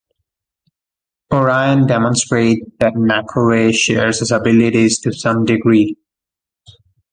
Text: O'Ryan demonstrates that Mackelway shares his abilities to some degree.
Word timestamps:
O'Ryan 1.31 1.85
demonstrates 1.85 2.65
that 2.79 2.95
Mackelway 2.95 3.71
shares 3.71 4.17
his 4.17 4.31
abilities 4.31 4.97
to 5.01 5.13
some 5.13 5.45
degree. 5.45 5.95